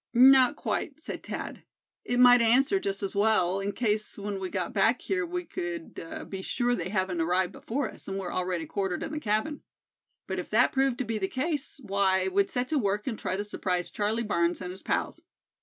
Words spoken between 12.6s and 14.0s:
to work and try to surprise